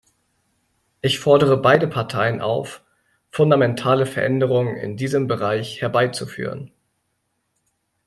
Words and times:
Ich 1.01 1.19
fordere 1.19 1.57
beide 1.57 1.87
Parteien 1.87 2.41
auf, 2.41 2.81
fundamentale 3.29 4.07
Veränderungen 4.07 4.75
in 4.75 4.97
diesem 4.97 5.27
Bereich 5.27 5.79
herbeizuführen. 5.83 6.71